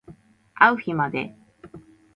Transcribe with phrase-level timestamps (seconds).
[0.55, 1.35] あう日まで